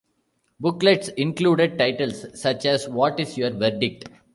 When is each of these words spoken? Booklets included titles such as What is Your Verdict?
Booklets 0.59 1.09
included 1.09 1.77
titles 1.77 2.25
such 2.33 2.65
as 2.65 2.89
What 2.89 3.19
is 3.19 3.37
Your 3.37 3.51
Verdict? 3.51 4.09